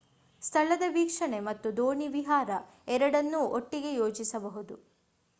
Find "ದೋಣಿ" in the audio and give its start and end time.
1.77-2.07